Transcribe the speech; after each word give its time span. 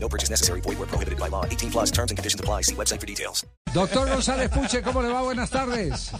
No 0.00 0.08
purchase 0.08 0.30
necessary. 0.30 0.60
Void 0.62 0.78
where 0.78 0.86
prohibited 0.86 1.18
by 1.18 1.28
law. 1.28 1.44
18 1.44 1.70
plus 1.70 1.90
terms 1.90 2.10
and 2.10 2.18
conditions 2.18 2.40
apply. 2.40 2.62
See 2.62 2.74
website 2.74 3.00
for 3.00 3.06
details. 3.06 3.44
Doctor 3.74 4.06
González 4.06 4.48
Puche, 4.48 4.82
¿cómo 4.82 5.02
le 5.02 5.10
va? 5.10 5.22
Buenas 5.22 5.50
tardes. 5.50 6.12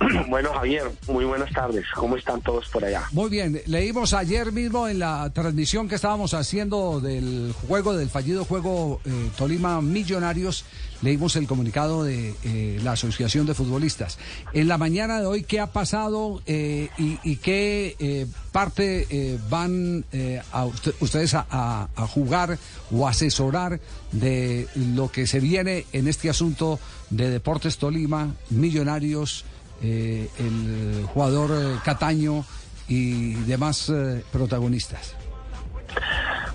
Bueno, 0.28 0.52
Javier, 0.52 0.90
muy 1.08 1.24
buenas 1.24 1.52
tardes. 1.52 1.84
¿Cómo 1.94 2.16
están 2.16 2.40
todos 2.40 2.68
por 2.68 2.84
allá? 2.84 3.02
Muy 3.12 3.30
bien, 3.30 3.60
leímos 3.66 4.12
ayer 4.14 4.52
mismo 4.52 4.88
en 4.88 4.98
la 4.98 5.30
transmisión 5.30 5.88
que 5.88 5.94
estábamos 5.94 6.34
haciendo 6.34 7.00
del 7.00 7.54
juego, 7.68 7.94
del 7.94 8.10
fallido 8.10 8.44
juego 8.44 9.00
eh, 9.04 9.30
Tolima 9.36 9.80
Millonarios, 9.80 10.64
leímos 11.02 11.36
el 11.36 11.46
comunicado 11.46 12.04
de 12.04 12.34
eh, 12.44 12.80
la 12.82 12.92
Asociación 12.92 13.46
de 13.46 13.54
Futbolistas. 13.54 14.18
En 14.52 14.68
la 14.68 14.78
mañana 14.78 15.20
de 15.20 15.26
hoy, 15.26 15.42
¿qué 15.44 15.60
ha 15.60 15.72
pasado 15.72 16.42
eh, 16.46 16.88
y, 16.98 17.36
qué 17.36 18.26
parte 18.52 19.38
van 19.50 20.04
a 20.52 20.64
usted, 20.64 20.94
ustedes 21.00 21.34
a 21.34 21.88
jugar 22.08 22.58
o 22.90 23.06
asesorar 23.06 23.80
de 24.12 24.68
lo 24.74 25.10
que 25.10 25.26
se 25.26 25.40
viene 25.40 25.86
en 25.92 26.08
este 26.08 26.30
asunto 26.30 26.78
de 27.10 27.30
Deportes 27.30 27.78
Tolima, 27.78 28.34
Millonarios? 28.50 29.44
Eh, 29.82 30.28
el 30.38 31.04
jugador 31.06 31.50
eh, 31.52 31.76
Cataño 31.84 32.44
y 32.88 33.34
demás 33.44 33.90
eh, 33.90 34.22
protagonistas. 34.32 35.16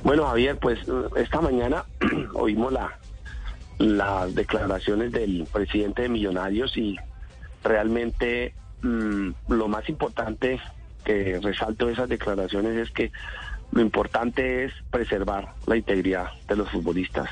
Bueno, 0.04 0.26
Javier, 0.28 0.58
pues 0.58 0.80
esta 1.16 1.42
mañana 1.42 1.84
oímos 2.34 2.72
la, 2.72 2.98
las 3.78 4.34
declaraciones 4.34 5.12
del 5.12 5.48
presidente 5.52 6.04
de 6.04 6.10
Millonarios 6.10 6.76
y 6.78 6.98
realmente 7.64 8.54
mmm, 8.82 9.32
lo 9.50 9.68
más 9.68 9.88
importante 9.90 10.60
que 11.04 11.40
resalto 11.42 11.88
de 11.88 11.94
esas 11.94 12.10
declaraciones 12.10 12.78
es 12.78 12.92
que 12.92 13.12
lo 13.72 13.82
importante 13.82 14.66
es 14.66 14.74
preservar 14.90 15.54
la 15.68 15.78
integridad 15.78 16.28
de 16.48 16.56
los 16.56 16.70
futbolistas. 16.70 17.30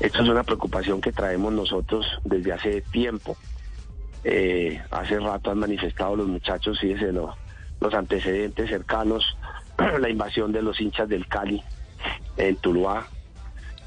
Esto 0.00 0.22
es 0.22 0.28
una 0.28 0.44
preocupación 0.44 1.00
que 1.00 1.12
traemos 1.12 1.52
nosotros 1.52 2.06
desde 2.24 2.52
hace 2.52 2.80
tiempo. 2.80 3.36
Eh, 4.24 4.80
hace 4.90 5.18
rato 5.18 5.50
han 5.50 5.58
manifestado 5.58 6.16
los 6.16 6.28
muchachos, 6.28 6.78
fíjense, 6.80 7.12
lo, 7.12 7.34
los 7.80 7.94
antecedentes 7.94 8.68
cercanos, 8.68 9.36
la 10.00 10.08
invasión 10.08 10.52
de 10.52 10.62
los 10.62 10.80
hinchas 10.80 11.08
del 11.08 11.26
Cali 11.26 11.62
en 12.36 12.56
Tuluá 12.56 13.06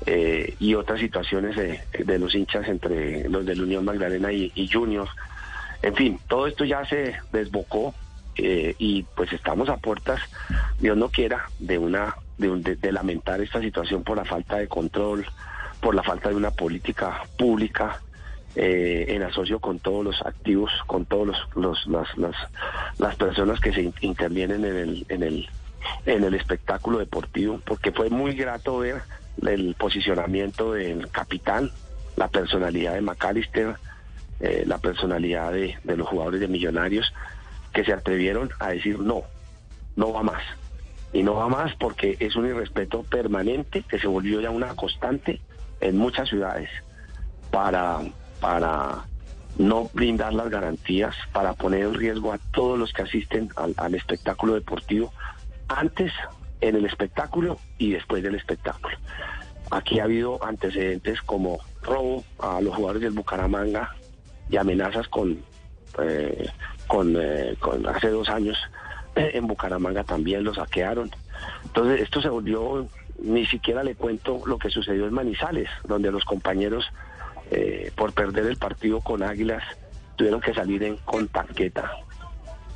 eh, 0.05 0.55
y 0.59 0.75
otras 0.75 0.99
situaciones 0.99 1.55
de, 1.55 1.79
de, 2.03 2.19
los 2.19 2.33
hinchas 2.35 2.67
entre 2.67 3.29
los 3.29 3.45
de 3.45 3.55
la 3.55 3.63
Unión 3.63 3.85
Magdalena 3.85 4.31
y, 4.31 4.51
y 4.55 4.67
Junior. 4.67 5.07
En 5.81 5.95
fin, 5.95 6.19
todo 6.27 6.47
esto 6.47 6.65
ya 6.65 6.85
se 6.85 7.15
desbocó 7.31 7.93
eh, 8.35 8.75
y 8.79 9.03
pues 9.15 9.31
estamos 9.33 9.69
a 9.69 9.77
puertas, 9.77 10.19
Dios 10.79 10.97
no 10.97 11.09
quiera, 11.09 11.49
de 11.59 11.77
una 11.77 12.15
de, 12.37 12.49
un, 12.49 12.63
de 12.63 12.91
lamentar 12.91 13.41
esta 13.41 13.61
situación 13.61 14.03
por 14.03 14.17
la 14.17 14.25
falta 14.25 14.57
de 14.57 14.67
control, 14.67 15.25
por 15.79 15.93
la 15.93 16.01
falta 16.01 16.29
de 16.29 16.35
una 16.35 16.51
política 16.51 17.23
pública 17.37 18.01
eh, 18.55 19.05
en 19.09 19.23
asocio 19.23 19.59
con 19.59 19.79
todos 19.79 20.03
los 20.03 20.21
activos, 20.25 20.71
con 20.87 21.05
todos 21.05 21.35
los, 21.55 21.87
las, 21.87 22.17
las, 22.17 22.35
las, 22.97 23.15
personas 23.15 23.59
que 23.59 23.73
se 23.73 23.91
intervienen 24.01 24.63
en 24.65 24.77
el, 24.77 25.05
en 25.09 25.23
el 25.23 25.49
en 26.05 26.23
el 26.23 26.33
espectáculo 26.33 26.99
deportivo, 26.99 27.59
porque 27.65 27.91
fue 27.91 28.09
muy 28.09 28.33
grato 28.33 28.79
ver 28.79 29.01
el 29.45 29.75
posicionamiento 29.75 30.73
del 30.73 31.09
capitán, 31.09 31.71
la 32.15 32.27
personalidad 32.27 32.93
de 32.93 33.01
McAllister, 33.01 33.75
eh, 34.39 34.63
la 34.65 34.77
personalidad 34.77 35.51
de, 35.51 35.77
de 35.83 35.97
los 35.97 36.07
jugadores 36.07 36.39
de 36.39 36.47
Millonarios, 36.47 37.13
que 37.73 37.83
se 37.83 37.93
atrevieron 37.93 38.51
a 38.59 38.69
decir 38.69 38.99
no, 38.99 39.23
no 39.95 40.13
va 40.13 40.23
más. 40.23 40.43
Y 41.11 41.23
no 41.23 41.35
va 41.35 41.47
más 41.47 41.75
porque 41.75 42.17
es 42.19 42.35
un 42.35 42.47
irrespeto 42.47 43.03
permanente 43.03 43.83
que 43.83 43.99
se 43.99 44.07
volvió 44.07 44.41
ya 44.41 44.49
una 44.49 44.75
constante 44.75 45.41
en 45.79 45.97
muchas 45.97 46.29
ciudades 46.29 46.69
para 47.51 47.99
para 48.43 49.05
no 49.57 49.89
brindar 49.93 50.33
las 50.33 50.49
garantías, 50.49 51.15
para 51.31 51.53
poner 51.53 51.83
en 51.83 51.93
riesgo 51.93 52.33
a 52.33 52.39
todos 52.51 52.77
los 52.77 52.91
que 52.91 53.03
asisten 53.03 53.47
al, 53.55 53.95
espectáculo 53.95 54.55
deportivo, 54.55 55.13
antes, 55.69 56.11
en 56.59 56.75
el 56.75 56.85
espectáculo 56.85 57.57
y 57.77 57.91
después 57.91 58.21
del 58.21 58.35
espectáculo. 58.35 58.97
Aquí 59.71 60.01
ha 60.01 60.03
habido 60.03 60.43
antecedentes 60.43 61.21
como 61.21 61.59
robo 61.83 62.25
a 62.37 62.59
los 62.59 62.75
jugadores 62.75 63.03
del 63.03 63.13
Bucaramanga 63.13 63.95
y 64.49 64.57
amenazas 64.57 65.07
con, 65.07 65.39
eh, 66.01 66.49
con, 66.87 67.15
eh, 67.17 67.55
con 67.61 67.87
hace 67.87 68.09
dos 68.09 68.27
años 68.27 68.57
eh, 69.15 69.31
en 69.35 69.47
Bucaramanga 69.47 70.03
también 70.03 70.43
los 70.43 70.57
saquearon. 70.57 71.11
Entonces 71.63 72.01
esto 72.01 72.21
se 72.21 72.27
volvió, 72.27 72.89
ni 73.21 73.45
siquiera 73.45 73.83
le 73.83 73.95
cuento 73.95 74.41
lo 74.45 74.57
que 74.57 74.69
sucedió 74.69 75.07
en 75.07 75.13
Manizales, 75.13 75.69
donde 75.85 76.11
los 76.11 76.25
compañeros 76.25 76.85
eh, 77.53 77.91
por 77.95 78.13
perder 78.13 78.47
el 78.47 78.57
partido 78.57 78.99
con 79.01 79.21
Águilas, 79.21 79.63
tuvieron 80.15 80.41
que 80.41 80.55
salir 80.55 80.81
en 80.81 80.97
con 80.97 81.27
tanqueta 81.27 81.91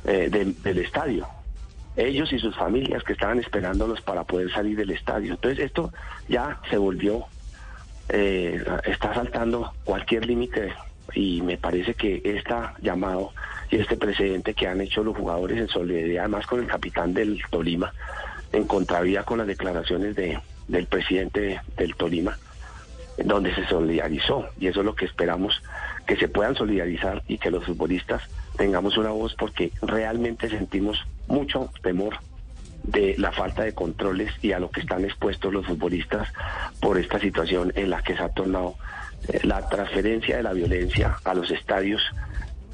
eh, 0.04 0.28
de, 0.30 0.44
del 0.62 0.78
estadio. 0.78 1.26
Ellos 1.96 2.32
y 2.32 2.38
sus 2.38 2.54
familias 2.54 3.02
que 3.02 3.14
estaban 3.14 3.40
esperándolos 3.40 4.00
para 4.02 4.22
poder 4.22 4.52
salir 4.52 4.76
del 4.76 4.90
estadio. 4.90 5.32
Entonces 5.32 5.64
esto 5.64 5.92
ya 6.28 6.60
se 6.70 6.76
volvió, 6.76 7.24
eh, 8.08 8.64
está 8.84 9.12
saltando 9.14 9.72
cualquier 9.82 10.26
límite 10.26 10.72
y 11.12 11.42
me 11.42 11.58
parece 11.58 11.94
que 11.94 12.22
esta 12.24 12.74
llamado 12.80 13.32
y 13.72 13.78
este 13.78 13.96
precedente 13.96 14.54
que 14.54 14.68
han 14.68 14.80
hecho 14.80 15.02
los 15.02 15.16
jugadores 15.16 15.58
en 15.58 15.66
solidaridad, 15.66 16.24
además 16.24 16.46
con 16.46 16.60
el 16.60 16.68
capitán 16.68 17.12
del 17.14 17.42
Tolima, 17.50 17.92
en 18.52 18.64
contravía 18.64 19.24
con 19.24 19.38
las 19.38 19.48
declaraciones 19.48 20.14
de, 20.14 20.38
del 20.68 20.86
presidente 20.86 21.60
del 21.76 21.96
Tolima, 21.96 22.38
donde 23.24 23.54
se 23.54 23.66
solidarizó. 23.66 24.48
Y 24.58 24.68
eso 24.68 24.80
es 24.80 24.86
lo 24.86 24.94
que 24.94 25.04
esperamos 25.04 25.62
que 26.06 26.16
se 26.16 26.28
puedan 26.28 26.54
solidarizar 26.54 27.22
y 27.28 27.38
que 27.38 27.50
los 27.50 27.64
futbolistas 27.64 28.22
tengamos 28.56 28.96
una 28.96 29.10
voz 29.10 29.34
porque 29.34 29.72
realmente 29.82 30.48
sentimos 30.48 31.06
mucho 31.26 31.70
temor 31.82 32.18
de 32.82 33.14
la 33.18 33.32
falta 33.32 33.62
de 33.62 33.74
controles 33.74 34.32
y 34.40 34.52
a 34.52 34.58
lo 34.58 34.70
que 34.70 34.80
están 34.80 35.04
expuestos 35.04 35.52
los 35.52 35.66
futbolistas 35.66 36.28
por 36.80 36.98
esta 36.98 37.18
situación 37.18 37.72
en 37.76 37.90
la 37.90 38.02
que 38.02 38.16
se 38.16 38.22
ha 38.22 38.30
tornado 38.30 38.76
eh, 39.28 39.40
la 39.42 39.68
transferencia 39.68 40.36
de 40.36 40.42
la 40.42 40.52
violencia 40.52 41.18
a 41.24 41.34
los 41.34 41.50
estadios 41.50 42.00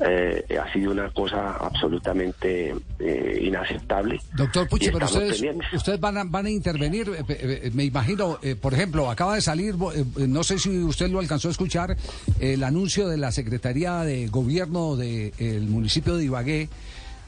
eh, 0.00 0.44
ha 0.60 0.72
sido 0.72 0.91
una 0.91 1.10
cosa 1.10 1.56
absolutamente 1.56 2.75
eh, 2.99 3.41
inaceptable. 3.43 4.21
Doctor 4.37 4.69
Puche, 4.69 4.91
pero 4.93 5.06
ustedes, 5.06 5.43
ustedes 5.72 6.00
van, 6.00 6.19
a, 6.19 6.25
van 6.25 6.47
a 6.47 6.50
intervenir, 6.50 7.09
eh, 7.09 7.25
eh, 7.28 7.71
me 7.75 7.84
imagino, 7.84 8.38
eh, 8.43 8.56
por 8.56 8.75
ejemplo, 8.75 9.10
acaba 9.10 9.37
de 9.37 9.41
salir, 9.41 9.77
no 9.77 10.43
sé 10.43 10.59
si 10.59 10.78
usted 10.78 11.10
lo 11.10 11.21
alcanzó 11.21 11.49
a 11.49 11.53
escuchar, 11.53 11.97
el 12.41 12.65
anuncio 12.65 13.09
de 13.09 13.16
la 13.16 13.31
Secretaría 13.31 14.00
de 14.00 14.27
Gobierno 14.28 14.97
del 14.97 15.33
de, 15.37 15.60
municipio 15.60 16.16
de 16.16 16.25
Ibagué. 16.25 16.69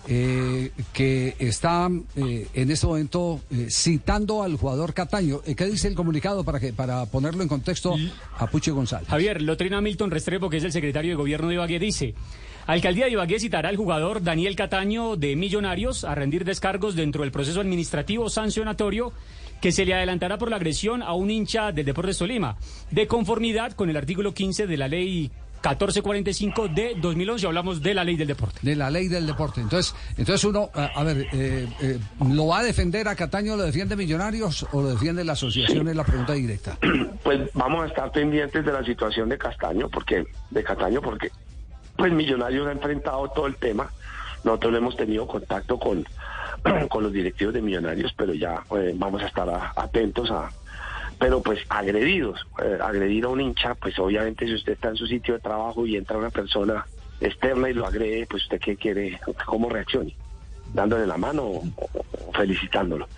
Eh, 0.08 0.70
que 0.92 1.34
está 1.40 1.90
eh, 2.14 2.46
en 2.54 2.70
este 2.70 2.86
momento 2.86 3.40
eh, 3.50 3.66
citando 3.70 4.44
al 4.44 4.56
jugador 4.56 4.94
Cataño. 4.94 5.40
¿Qué 5.42 5.66
dice 5.66 5.88
el 5.88 5.96
comunicado 5.96 6.44
para 6.44 6.60
que 6.60 6.72
para 6.72 7.06
ponerlo 7.06 7.42
en 7.42 7.48
contexto 7.48 7.96
a 8.38 8.46
Puche 8.46 8.70
González? 8.70 9.08
Javier, 9.08 9.42
Lotrina 9.42 9.80
Milton 9.80 10.12
Restrepo, 10.12 10.48
que 10.48 10.58
es 10.58 10.64
el 10.64 10.70
secretario 10.70 11.10
de 11.10 11.16
gobierno 11.16 11.48
de 11.48 11.54
Ibagué, 11.54 11.80
dice. 11.80 12.14
Alcaldía 12.66 13.04
de 13.04 13.12
Ibagué 13.12 13.38
citará 13.38 13.68
al 13.68 13.76
jugador 13.76 14.24
Daniel 14.24 14.56
Cataño 14.56 15.14
de 15.14 15.36
Millonarios 15.36 16.02
a 16.02 16.16
rendir 16.16 16.44
descargos 16.44 16.96
dentro 16.96 17.22
del 17.22 17.30
proceso 17.30 17.60
administrativo 17.60 18.28
sancionatorio 18.28 19.12
que 19.60 19.70
se 19.70 19.86
le 19.86 19.94
adelantará 19.94 20.36
por 20.36 20.50
la 20.50 20.56
agresión 20.56 21.02
a 21.02 21.12
un 21.12 21.30
hincha 21.30 21.70
del 21.70 21.86
Deportes 21.86 22.18
Tolima, 22.18 22.56
de 22.90 23.06
conformidad 23.06 23.72
con 23.72 23.88
el 23.88 23.96
artículo 23.96 24.34
15 24.34 24.66
de 24.66 24.76
la 24.76 24.88
ley 24.88 25.30
1445 25.62 26.68
de 26.68 26.94
2011, 27.00 27.46
hablamos 27.46 27.82
de 27.82 27.94
la 27.94 28.04
ley 28.04 28.16
del 28.16 28.28
deporte. 28.28 28.58
De 28.62 28.76
la 28.76 28.90
ley 28.90 29.08
del 29.08 29.26
deporte. 29.26 29.60
Entonces, 29.60 29.94
entonces 30.16 30.44
uno, 30.44 30.70
a, 30.74 30.86
a 30.86 31.02
ver, 31.02 31.26
eh, 31.32 31.66
eh, 31.80 31.98
¿lo 32.32 32.48
va 32.48 32.60
a 32.60 32.62
defender 32.62 33.08
a 33.08 33.14
Cataño, 33.14 33.56
lo 33.56 33.62
defiende 33.62 33.96
Millonarios 33.96 34.66
o 34.72 34.82
lo 34.82 34.90
defiende 34.90 35.24
la 35.24 35.32
asociación? 35.32 35.88
Es 35.88 35.96
la 35.96 36.04
pregunta 36.04 36.32
directa. 36.32 36.78
Pues 37.22 37.50
vamos 37.54 37.82
a 37.82 37.86
estar 37.88 38.12
pendientes 38.12 38.64
de 38.64 38.72
la 38.72 38.84
situación 38.84 39.28
de 39.28 39.36
Castaño, 39.36 39.88
porque, 39.88 40.24
de 40.50 40.62
Cataño, 40.62 41.00
porque 41.00 41.30
pues 41.96 42.12
Millonarios 42.12 42.66
ha 42.68 42.72
enfrentado 42.72 43.28
todo 43.30 43.46
el 43.46 43.56
tema. 43.56 43.90
Nosotros 44.44 44.76
hemos 44.76 44.96
tenido 44.96 45.26
contacto 45.26 45.78
con, 45.78 46.06
con 46.88 47.02
los 47.02 47.12
directivos 47.12 47.54
de 47.54 47.62
Millonarios, 47.62 48.12
pero 48.16 48.34
ya 48.34 48.62
eh, 48.76 48.92
vamos 48.96 49.22
a 49.22 49.26
estar 49.26 49.48
a, 49.48 49.72
atentos 49.76 50.30
a 50.30 50.50
pero 51.18 51.40
pues 51.40 51.60
agredidos, 51.70 52.46
eh, 52.62 52.76
agredir 52.78 53.24
a 53.24 53.28
un 53.28 53.40
hincha, 53.40 53.74
pues 53.74 53.98
obviamente 53.98 54.46
si 54.46 54.52
usted 54.52 54.74
está 54.74 54.90
en 54.90 54.96
su 54.96 55.06
sitio 55.06 55.32
de 55.32 55.40
trabajo 55.40 55.86
y 55.86 55.96
entra 55.96 56.18
una 56.18 56.28
persona 56.28 56.84
externa 57.22 57.70
y 57.70 57.72
lo 57.72 57.86
agrede, 57.86 58.26
pues 58.28 58.42
usted 58.42 58.60
qué 58.60 58.76
quiere, 58.76 59.18
cómo 59.46 59.70
reaccione, 59.70 60.14
dándole 60.74 61.06
la 61.06 61.16
mano 61.16 61.42
o, 61.44 61.64
o 62.26 62.32
felicitándolo. 62.34 63.08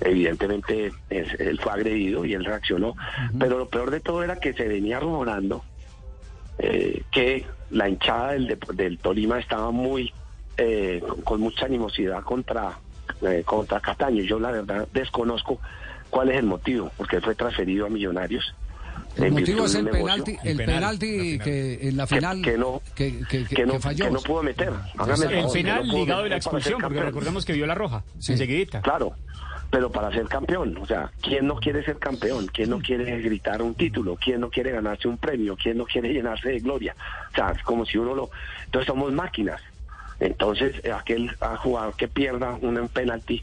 Evidentemente 0.00 0.90
es- 1.08 1.38
él 1.38 1.60
fue 1.60 1.72
agredido 1.72 2.24
y 2.24 2.34
él 2.34 2.44
reaccionó, 2.44 2.96
pero 3.38 3.58
lo 3.58 3.68
peor 3.68 3.92
de 3.92 4.00
todo 4.00 4.24
era 4.24 4.40
que 4.40 4.52
se 4.52 4.66
venía 4.66 4.98
rumorando 4.98 5.62
eh, 6.58 7.02
que 7.12 7.46
la 7.70 7.88
hinchada 7.88 8.32
del, 8.32 8.58
del 8.74 8.98
Tolima 8.98 9.38
estaba 9.38 9.70
muy 9.70 10.12
eh, 10.56 11.00
con, 11.06 11.22
con 11.22 11.40
mucha 11.40 11.66
animosidad 11.66 12.22
contra 12.22 12.78
eh, 13.22 13.42
contra 13.44 13.80
Cataño. 13.80 14.22
Yo 14.24 14.38
la 14.40 14.50
verdad 14.50 14.86
desconozco 14.92 15.60
cuál 16.10 16.30
es 16.30 16.38
el 16.38 16.46
motivo, 16.46 16.90
porque 16.96 17.16
él 17.16 17.22
fue 17.22 17.34
transferido 17.34 17.86
a 17.86 17.88
Millonarios. 17.90 18.54
El 19.16 19.32
motivo 19.32 19.64
es 19.66 19.74
el 19.74 19.88
penalti, 19.88 20.36
el 20.42 20.56
penal, 20.56 20.74
penalti 20.98 21.38
que 21.38 21.88
en 21.88 21.96
la 21.96 22.06
final 22.06 22.40
que 22.42 22.56
no- 22.58 22.80
que, 22.94 23.20
que- 23.28 23.44
que- 23.44 23.54
que 23.56 23.66
no, 23.66 23.74
que 23.74 23.78
falló. 23.80 24.04
que 24.06 24.10
no 24.10 24.20
pudo 24.20 24.42
meter. 24.42 24.72
Hágame 24.98 25.24
El 25.26 25.42
favor, 25.42 25.64
no 25.64 25.82
pudo 25.82 25.96
ligado 25.98 26.22
de 26.22 26.28
la 26.30 26.36
expulsión, 26.36 26.80
porque 26.80 27.02
recordemos 27.02 27.44
que 27.44 27.52
vio 27.52 27.66
la 27.66 27.74
roja 27.74 28.04
Sí. 28.18 28.32
enseguidita. 28.32 28.80
Claro, 28.82 29.12
pero 29.70 29.90
para 29.90 30.10
ser 30.12 30.26
campeón, 30.26 30.76
o 30.78 30.86
sea, 30.86 31.10
¿quién 31.20 31.46
no 31.46 31.56
quiere 31.56 31.82
ser 31.84 31.98
campeón? 31.98 32.46
¿Quién 32.52 32.70
no 32.70 32.78
quiere 32.78 33.20
gritar 33.20 33.60
un 33.62 33.74
título? 33.74 34.16
¿Quién 34.16 34.40
no 34.40 34.48
quiere 34.50 34.70
ganarse 34.70 35.08
un 35.08 35.18
premio? 35.18 35.56
¿Quién 35.56 35.78
no 35.78 35.84
quiere 35.84 36.12
llenarse 36.12 36.48
de 36.50 36.60
gloria? 36.60 36.94
O 37.32 37.34
sea, 37.34 37.50
es 37.50 37.62
como 37.62 37.84
si 37.84 37.98
uno 37.98 38.14
lo... 38.14 38.30
Entonces 38.64 38.86
somos 38.86 39.12
máquinas. 39.12 39.60
Entonces, 40.20 40.76
eh, 40.84 40.92
aquel 40.92 41.30
ah, 41.40 41.56
jugador 41.56 41.94
que 41.94 42.08
pierda 42.08 42.54
un 42.54 42.88
penalti, 42.88 43.42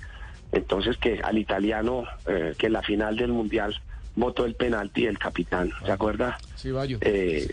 entonces 0.52 0.98
que 0.98 1.20
al 1.22 1.38
italiano, 1.38 2.06
eh, 2.26 2.56
que 2.58 2.68
en 2.68 2.74
la 2.74 2.82
final 2.82 3.16
del 3.16 3.32
Mundial 3.32 3.80
votó 4.16 4.46
el 4.46 4.56
penalti 4.56 5.06
el 5.06 5.20
capitán, 5.20 5.72
¿se 5.86 5.92
acuerda? 5.92 6.38
Sí, 6.56 6.72
Bayo. 6.72 6.98
Eh, 7.02 7.48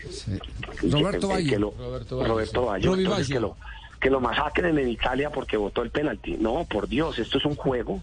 Roberto 0.83 1.27
que- 1.27 1.33
Baggio. 1.33 1.49
que 1.51 1.59
lo- 1.59 1.73
Roberto 1.77 2.65
Baggio. 2.65 2.95
que 2.95 3.39
lo 3.39 3.57
que 3.99 4.09
lo 4.09 4.19
masacren 4.19 4.79
en 4.79 4.89
Italia 4.89 5.29
porque 5.29 5.57
votó 5.57 5.83
el 5.83 5.91
penalti. 5.91 6.35
No, 6.39 6.65
por 6.67 6.87
Dios, 6.87 7.19
esto 7.19 7.37
es 7.37 7.45
un 7.45 7.55
juego. 7.55 8.01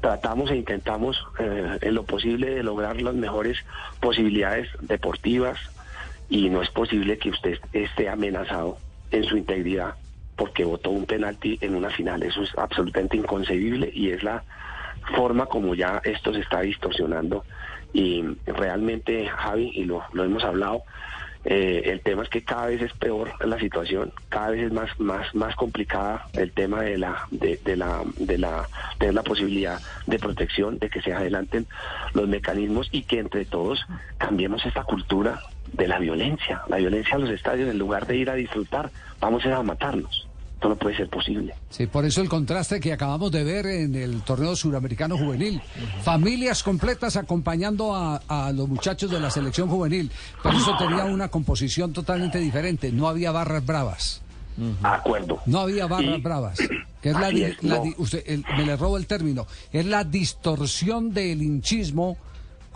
Tratamos 0.00 0.50
e 0.50 0.56
intentamos 0.56 1.16
eh, 1.38 1.78
en 1.80 1.94
lo 1.94 2.04
posible 2.04 2.54
de 2.54 2.62
lograr 2.62 3.00
las 3.00 3.14
mejores 3.14 3.58
posibilidades 4.00 4.68
deportivas 4.80 5.58
y 6.28 6.48
no 6.50 6.62
es 6.62 6.70
posible 6.70 7.18
que 7.18 7.30
usted 7.30 7.58
esté 7.72 8.08
amenazado 8.08 8.78
en 9.10 9.24
su 9.24 9.36
integridad 9.36 9.94
porque 10.36 10.64
votó 10.64 10.90
un 10.90 11.06
penalti 11.06 11.58
en 11.60 11.74
una 11.74 11.90
final. 11.90 12.22
Eso 12.22 12.42
es 12.42 12.56
absolutamente 12.58 13.16
inconcebible 13.16 13.90
y 13.92 14.10
es 14.10 14.22
la 14.22 14.44
forma 15.16 15.46
como 15.46 15.74
ya 15.74 16.00
esto 16.04 16.32
se 16.32 16.40
está 16.40 16.60
distorsionando 16.60 17.44
y 17.92 18.22
realmente 18.46 19.26
Javi 19.26 19.70
y 19.74 19.84
lo, 19.84 20.04
lo 20.12 20.24
hemos 20.24 20.44
hablado 20.44 20.82
eh, 21.48 21.90
el 21.92 22.00
tema 22.00 22.24
es 22.24 22.28
que 22.28 22.42
cada 22.42 22.66
vez 22.66 22.82
es 22.82 22.92
peor 22.94 23.32
la 23.46 23.56
situación 23.60 24.12
cada 24.28 24.50
vez 24.50 24.66
es 24.66 24.72
más 24.72 24.98
más 24.98 25.32
más 25.32 25.54
complicada 25.54 26.26
el 26.32 26.50
tema 26.50 26.82
de 26.82 26.98
la 26.98 27.28
de, 27.30 27.60
la 27.76 28.02
de 28.18 28.36
la 28.36 28.68
tener 28.98 29.14
la 29.14 29.22
posibilidad 29.22 29.78
de 30.06 30.18
protección 30.18 30.80
de 30.80 30.90
que 30.90 31.00
se 31.00 31.12
adelanten 31.12 31.68
los 32.14 32.26
mecanismos 32.26 32.88
y 32.90 33.04
que 33.04 33.20
entre 33.20 33.44
todos 33.44 33.86
cambiemos 34.18 34.66
esta 34.66 34.82
cultura 34.82 35.40
de 35.72 35.86
la 35.86 36.00
violencia 36.00 36.62
la 36.66 36.78
violencia 36.78 37.14
a 37.14 37.18
los 37.18 37.30
estadios 37.30 37.70
en 37.70 37.78
lugar 37.78 38.08
de 38.08 38.16
ir 38.16 38.28
a 38.28 38.34
disfrutar 38.34 38.90
vamos 39.20 39.44
a 39.44 39.48
ir 39.48 39.54
a 39.54 39.62
matarnos 39.62 40.26
esto 40.56 40.68
no 40.70 40.76
puede 40.76 40.96
ser 40.96 41.08
posible 41.10 41.54
Sí, 41.70 41.86
por 41.86 42.04
eso 42.06 42.22
el 42.22 42.28
contraste 42.30 42.80
que 42.80 42.92
acabamos 42.92 43.30
de 43.30 43.44
ver 43.44 43.66
en 43.66 43.94
el 43.94 44.22
torneo 44.22 44.56
suramericano 44.56 45.16
juvenil. 45.18 45.60
Familias 46.02 46.62
completas 46.62 47.16
acompañando 47.16 47.94
a, 47.94 48.22
a 48.26 48.52
los 48.52 48.66
muchachos 48.68 49.10
de 49.10 49.20
la 49.20 49.30
selección 49.30 49.68
juvenil. 49.68 50.10
Pero 50.42 50.56
eso 50.56 50.74
tenía 50.78 51.04
una 51.04 51.28
composición 51.28 51.92
totalmente 51.92 52.38
diferente. 52.38 52.90
No 52.90 53.06
había 53.08 53.30
barras 53.32 53.64
bravas. 53.66 54.22
de 54.56 54.74
acuerdo 54.82 55.40
No 55.44 55.60
había 55.60 55.86
barras 55.86 56.18
Y- 56.18 56.22
bravas. 56.22 56.58
Que 57.02 57.10
es 57.10 57.20
la, 57.20 57.28
es, 57.28 57.62
la 57.62 57.76
no. 57.76 57.84
usted, 57.98 58.24
el- 58.26 58.44
me 58.56 58.64
le 58.64 58.76
robo 58.76 58.96
el 58.96 59.06
término. 59.06 59.46
Es 59.72 59.84
la 59.84 60.02
distorsión 60.04 61.12
del 61.12 61.42
hinchismo 61.42 62.16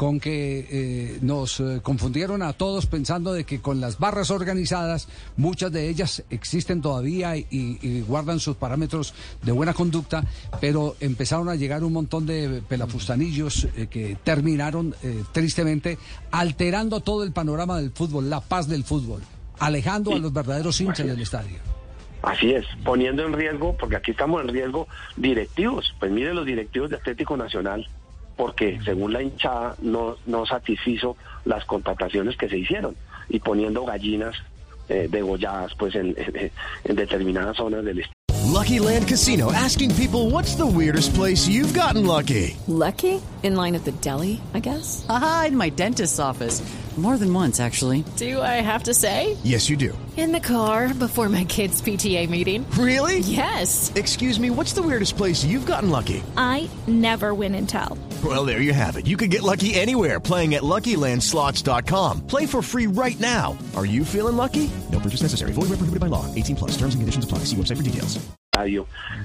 con 0.00 0.18
que 0.18 0.66
eh, 0.70 1.18
nos 1.20 1.60
eh, 1.60 1.80
confundieron 1.82 2.40
a 2.40 2.54
todos 2.54 2.86
pensando 2.86 3.34
de 3.34 3.44
que 3.44 3.60
con 3.60 3.82
las 3.82 3.98
barras 3.98 4.30
organizadas, 4.30 5.08
muchas 5.36 5.70
de 5.72 5.90
ellas 5.90 6.24
existen 6.30 6.80
todavía 6.80 7.36
y, 7.36 7.46
y 7.50 8.00
guardan 8.00 8.40
sus 8.40 8.56
parámetros 8.56 9.12
de 9.42 9.52
buena 9.52 9.74
conducta, 9.74 10.24
pero 10.58 10.96
empezaron 11.00 11.50
a 11.50 11.54
llegar 11.54 11.84
un 11.84 11.92
montón 11.92 12.24
de 12.24 12.62
pelafustanillos 12.66 13.68
eh, 13.76 13.88
que 13.90 14.16
terminaron 14.24 14.94
tristemente 15.32 15.98
alterando 16.30 17.00
todo 17.00 17.22
el 17.22 17.32
panorama 17.32 17.78
del 17.78 17.90
fútbol, 17.90 18.30
la 18.30 18.40
paz 18.40 18.68
del 18.68 18.84
fútbol, 18.84 19.20
alejando 19.58 20.14
a 20.14 20.18
los 20.18 20.32
verdaderos 20.32 20.80
hinchas 20.80 21.06
del 21.06 21.20
estadio. 21.20 21.58
Así 22.22 22.52
es, 22.52 22.64
poniendo 22.84 23.26
en 23.26 23.34
riesgo, 23.34 23.76
porque 23.76 23.96
aquí 23.96 24.12
estamos 24.12 24.40
en 24.40 24.48
riesgo 24.48 24.88
directivos. 25.18 25.94
Pues 25.98 26.10
mire 26.10 26.32
los 26.32 26.46
directivos 26.46 26.88
de 26.88 26.96
Atlético 26.96 27.36
Nacional, 27.36 27.86
porque 28.40 28.80
según 28.86 29.12
la 29.12 29.20
hinchada 29.22 29.76
no, 29.82 30.16
no 30.24 30.46
satisfizo 30.46 31.14
las 31.44 31.62
contrataciones 31.66 32.38
que 32.38 32.48
se 32.48 32.56
hicieron 32.56 32.96
y 33.28 33.38
poniendo 33.38 33.84
gallinas 33.84 34.34
eh, 34.88 35.08
degolladas 35.10 35.74
pues 35.78 35.94
en, 35.94 36.14
en- 36.16 36.50
en 36.84 36.96
determinadas 36.96 37.58
zonas 37.58 37.84
del 37.84 37.98
estado. 37.98 38.14
Lucky 38.50 38.78
Land 38.80 39.06
Casino 39.06 39.52
asking 39.52 39.94
people 39.94 40.30
what's 40.30 40.54
the 40.56 40.64
weirdest 40.66 41.14
place 41.14 41.46
you've 41.46 41.74
gotten 41.78 42.06
lucky? 42.06 42.56
Lucky? 42.66 43.20
In 43.42 43.56
line 43.56 43.74
at 43.76 43.84
the 43.84 43.92
deli, 44.00 44.40
I 44.54 44.60
guess? 44.60 45.04
Aha, 45.08 45.46
in 45.48 45.56
my 45.56 45.68
dentist's 45.70 46.18
office. 46.18 46.62
More 46.96 47.16
than 47.16 47.32
once, 47.32 47.60
actually. 47.60 48.04
Do 48.16 48.42
I 48.42 48.60
have 48.60 48.82
to 48.82 48.92
say? 48.92 49.36
Yes, 49.44 49.70
you 49.70 49.76
do. 49.76 49.96
In 50.18 50.32
the 50.32 50.40
car 50.40 50.92
before 50.92 51.28
my 51.30 51.44
kids' 51.44 51.80
PTA 51.80 52.28
meeting. 52.28 52.66
Really? 52.76 53.20
Yes. 53.20 53.90
Excuse 53.94 54.38
me, 54.38 54.50
what's 54.50 54.74
the 54.74 54.82
weirdest 54.82 55.16
place 55.16 55.42
you've 55.44 55.64
gotten 55.64 55.88
lucky? 55.88 56.22
I 56.36 56.68
never 56.86 57.32
win 57.32 57.54
and 57.54 57.66
tell. 57.68 57.96
Well, 58.22 58.44
there 58.44 58.60
you 58.60 58.74
have 58.74 58.98
it. 58.98 59.06
You 59.06 59.16
can 59.16 59.30
get 59.30 59.42
lucky 59.42 59.72
anywhere 59.74 60.20
playing 60.20 60.54
at 60.54 60.62
LuckyLandSlots.com. 60.62 62.26
Play 62.26 62.44
for 62.44 62.60
free 62.60 62.86
right 62.86 63.18
now. 63.18 63.56
Are 63.74 63.86
you 63.86 64.04
feeling 64.04 64.36
lucky? 64.36 64.70
No 64.92 64.98
purchase 65.00 65.22
necessary. 65.22 65.52
Void 65.52 65.70
where 65.70 65.80
prohibited 65.80 66.00
by 66.00 66.08
law. 66.08 66.26
18 66.34 66.56
plus. 66.56 66.72
Terms 66.72 66.94
and 66.94 67.00
conditions 67.00 67.24
apply. 67.24 67.38
See 67.46 67.56
website 67.56 67.78
for 67.78 67.82
details. 67.82 68.18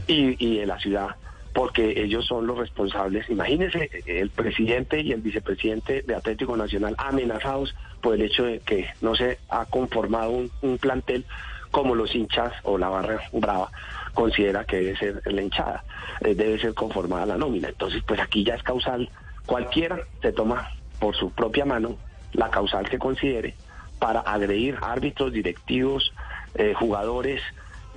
y, 0.08 0.38
y 0.40 0.66
la 0.66 0.80
ciudad, 0.80 1.16
porque 1.54 1.94
ellos 1.98 2.26
son 2.26 2.48
los 2.48 2.58
responsables. 2.58 3.30
Imagínense 3.30 3.90
el 4.06 4.30
presidente 4.30 5.02
y 5.02 5.12
el 5.12 5.20
vicepresidente 5.22 6.04
de 6.04 6.16
Atlético 6.16 6.56
Nacional 6.56 6.96
amenazados 6.98 7.76
por 8.02 8.16
el 8.16 8.22
hecho 8.22 8.46
de 8.46 8.60
que 8.60 8.88
no 9.02 9.16
se 9.16 9.40
ha 9.50 9.66
conformado 9.66 10.32
un 10.62 10.78
plantel 10.78 11.26
como 11.72 11.96
los 11.96 12.16
hinchas 12.16 12.54
o 12.64 12.78
la 12.78 12.88
barra 12.88 13.20
brava 13.34 13.70
considera 14.16 14.66
que 14.66 14.78
debe 14.78 14.98
ser 14.98 15.22
la 15.26 15.42
hinchada, 15.44 15.84
eh, 16.22 16.34
debe 16.34 16.58
ser 16.58 16.74
conformada 16.74 17.28
la 17.28 17.38
nómina. 17.38 17.70
Entonces, 17.70 18.02
pues 18.08 18.20
aquí 18.20 18.44
ya 18.44 18.56
es 18.56 18.64
causal, 18.64 19.08
cualquiera 19.46 20.00
se 20.24 20.32
toma 20.32 20.72
por 21.00 21.16
su 21.16 21.30
propia 21.32 21.66
mano 21.66 21.98
la 22.34 22.50
causal 22.50 22.90
que 22.90 22.98
considere 22.98 23.54
para 24.00 24.22
agredir 24.22 24.78
árbitros, 24.82 25.32
directivos, 25.32 26.14
eh, 26.56 26.74
jugadores, 26.74 27.42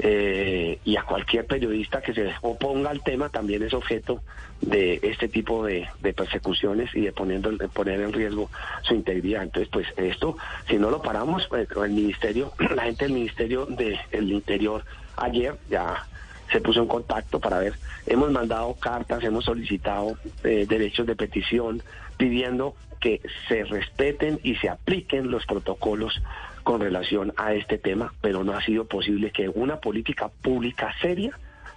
eh, 0.00 0.78
y 0.84 0.96
a 0.96 1.02
cualquier 1.02 1.46
periodista 1.46 2.00
que 2.00 2.14
se 2.14 2.32
oponga 2.42 2.90
al 2.90 3.02
tema 3.02 3.28
también 3.28 3.62
es 3.62 3.74
objeto 3.74 4.22
de 4.60 5.00
este 5.02 5.28
tipo 5.28 5.64
de, 5.64 5.88
de 6.00 6.12
persecuciones 6.12 6.94
y 6.94 7.02
de, 7.02 7.12
poniendo, 7.12 7.50
de 7.50 7.68
poner 7.68 8.00
en 8.00 8.12
riesgo 8.12 8.50
su 8.82 8.94
integridad. 8.94 9.42
Entonces, 9.42 9.68
pues 9.72 9.86
esto, 9.96 10.36
si 10.68 10.76
no 10.78 10.90
lo 10.90 11.02
paramos, 11.02 11.46
pues, 11.48 11.68
el 11.70 11.90
ministerio, 11.90 12.52
la 12.74 12.84
gente 12.84 13.04
del 13.04 13.14
Ministerio 13.14 13.66
del 13.66 14.32
Interior 14.32 14.84
ayer 15.16 15.56
ya 15.68 16.06
se 16.52 16.60
puso 16.60 16.80
en 16.80 16.88
contacto 16.88 17.40
para 17.40 17.58
ver, 17.58 17.74
hemos 18.06 18.30
mandado 18.30 18.74
cartas, 18.74 19.22
hemos 19.22 19.44
solicitado 19.44 20.16
eh, 20.44 20.64
derechos 20.66 21.06
de 21.06 21.14
petición 21.14 21.82
pidiendo 22.16 22.74
que 23.00 23.20
se 23.48 23.64
respeten 23.64 24.40
y 24.42 24.56
se 24.56 24.68
apliquen 24.68 25.30
los 25.30 25.46
protocolos 25.46 26.20
con 26.68 26.82
relación 26.82 27.32
a 27.38 27.54
este 27.54 27.78
tema, 27.78 28.12
pero 28.20 28.44
no 28.44 28.52
ha 28.52 28.60
sido 28.60 28.84
posible 28.84 29.30
que 29.30 29.48
una 29.48 29.80
política 29.80 30.28
pública 30.28 30.94
seria 31.00 31.30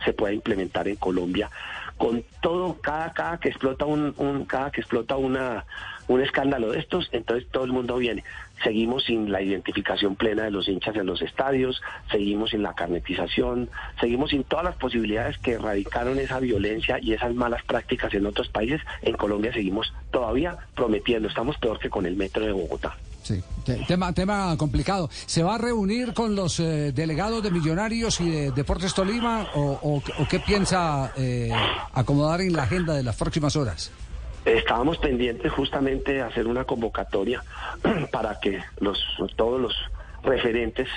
se 0.04 0.12
pueda 0.12 0.34
implementar 0.34 0.90
en 0.90 0.98
Colombia 0.98 1.50
con 1.96 2.26
todo 2.42 2.74
cada 2.82 3.14
cada 3.14 3.40
que 3.40 3.48
explota 3.48 3.86
un, 3.86 4.14
un 4.18 4.44
cada 4.44 4.70
que 4.70 4.82
explota 4.82 5.16
una 5.16 5.64
un 6.10 6.20
escándalo 6.20 6.74
de 6.74 6.80
estos 6.80 7.08
entonces 7.14 7.48
todo 7.52 7.64
el 7.64 7.72
mundo 7.72 7.96
viene. 7.96 8.26
Seguimos 8.66 9.06
sin 9.06 9.32
la 9.32 9.42
identificación 9.42 10.18
plena 10.18 10.44
de 10.44 10.52
los 10.52 10.68
hinchas 10.68 10.98
en 10.98 11.06
los 11.06 11.22
estadios 11.22 11.82
seguimos 12.12 12.50
sin 12.50 12.62
la 12.62 12.74
carnetización 12.74 13.70
seguimos 14.02 14.32
sin 14.32 14.44
todas 14.44 14.66
las 14.66 14.76
posibilidades 14.76 15.38
que 15.38 15.54
erradicaron 15.54 16.20
esa 16.20 16.42
violencia 16.42 17.00
y 17.02 17.14
esas 17.14 17.34
malas 17.34 17.64
prácticas 17.64 18.14
en 18.14 18.26
otros 18.26 18.50
países. 18.50 18.82
En 19.04 19.16
Colombia 19.16 19.54
seguimos 19.54 19.94
todavía 20.12 20.58
prometiendo 20.76 21.30
estamos 21.30 21.58
peor 21.60 21.80
que 21.80 21.90
con 21.90 22.06
el 22.06 22.18
metro 22.18 22.46
de 22.46 22.52
Bogotá 22.52 22.98
Sí, 23.24 23.42
te- 23.66 23.75
tema, 23.88 24.12
tema 24.13 24.56
complicado. 24.58 25.10
¿Se 25.12 25.44
va 25.44 25.56
a 25.56 25.58
reunir 25.60 26.13
con 26.13 26.36
los 26.36 26.60
eh, 26.60 26.92
delegados 26.92 27.44
de 27.44 27.51
Millonarios 27.51 28.20
y 28.20 28.30
de 28.30 28.51
Deportes 28.51 28.94
Tolima 28.96 29.48
o, 29.54 29.62
o- 29.82 29.98
o 30.22 30.28
qué 30.28 30.40
piensa 30.40 31.13
eh, 31.18 31.51
acomodar 31.94 32.42
en 32.42 32.54
la 32.54 32.63
agenda 32.63 32.94
de 32.96 33.04
las 33.04 33.16
próximas 33.16 33.56
horas? 33.56 33.92
Estábamos 34.44 34.98
pendientes 34.98 35.51
justamente 35.51 36.13
de 36.13 36.22
hacer 36.24 36.48
una 36.48 36.63
convocatoria 36.63 37.44
para 38.12 38.40
que 38.40 38.60
los 38.80 39.00
todos 39.36 39.62
los 39.62 39.75
referentes 40.24 40.88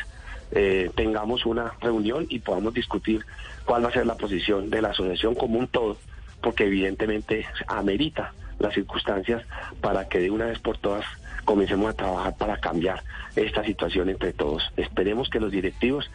eh, 0.53 0.91
tengamos 0.95 1.45
una 1.45 1.75
reunión 1.83 2.27
y 2.31 2.39
podamos 2.39 2.73
discutir 2.73 3.25
cuál 3.67 3.85
va 3.85 3.89
a 3.89 3.93
ser 3.93 4.07
la 4.07 4.15
posición 4.17 4.71
de 4.71 4.81
la 4.81 4.89
asociación 4.91 5.35
como 5.35 5.59
un 5.59 5.67
todo, 5.69 5.99
porque 6.41 6.65
evidentemente 6.65 7.45
amerita 7.67 8.33
las 8.59 8.73
circunstancias 8.73 9.43
para 9.83 10.09
que 10.09 10.21
de 10.21 10.31
una 10.31 10.47
vez 10.47 10.59
por 10.61 10.79
todas 10.79 11.05
comencemos 11.45 11.91
a 11.91 11.97
trabajar 11.97 12.37
para 12.37 12.57
cambiar 12.59 13.03
esta 13.37 13.65
situación 13.65 14.09
entre 14.09 14.33
todos. 14.33 14.63
Esperemos 14.77 15.29
que 15.29 15.41
los 15.41 15.53
directivos 15.53 16.11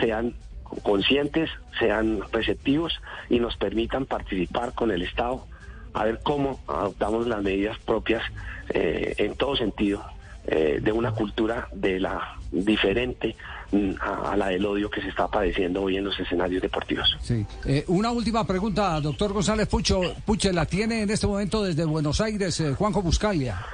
sean 0.00 0.34
conscientes, 0.82 1.50
sean 1.78 2.22
receptivos 2.32 3.00
y 3.28 3.38
nos 3.38 3.56
permitan 3.56 4.06
participar 4.06 4.74
con 4.74 4.90
el 4.90 5.02
Estado 5.02 5.46
a 5.92 6.04
ver 6.04 6.20
cómo 6.22 6.60
adoptamos 6.66 7.26
las 7.26 7.42
medidas 7.42 7.78
propias 7.78 8.22
eh, 8.70 9.14
en 9.18 9.36
todo 9.36 9.56
sentido 9.56 10.04
eh, 10.46 10.80
de 10.82 10.92
una 10.92 11.12
cultura 11.12 11.68
de 11.72 12.00
la 12.00 12.36
diferente 12.50 13.36
mm, 13.70 13.92
a, 14.00 14.36
la 14.36 14.48
del 14.48 14.66
odio 14.66 14.90
que 14.90 15.00
se 15.00 15.08
está 15.08 15.28
padeciendo 15.28 15.82
hoy 15.82 15.96
en 15.96 16.04
los 16.04 16.18
escenarios 16.18 16.60
deportivos. 16.60 17.16
Sí. 17.20 17.46
Eh, 17.64 17.84
una 17.88 18.10
última 18.10 18.44
pregunta, 18.46 19.00
doctor 19.00 19.32
González 19.32 19.68
Pucho. 19.68 20.00
Puche, 20.24 20.52
la 20.52 20.66
tiene 20.66 21.02
en 21.02 21.10
este 21.10 21.26
momento 21.26 21.62
desde 21.62 21.84
Buenos 21.84 22.20
Aires, 22.20 22.62
Juanjo 22.76 23.00
Buscalia. 23.00 23.64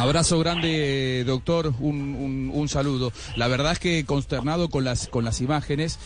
Abrazo 0.00 0.38
grande, 0.38 1.24
doctor, 1.26 1.74
un, 1.78 2.66
saludo. 2.70 3.12
La 3.36 3.48
verdad 3.48 3.72
es 3.72 3.78
que 3.78 4.06
consternado 4.06 4.70
con 4.70 4.82
las, 4.82 5.08
con 5.08 5.26
las 5.26 5.42
imágenes. 5.42 5.98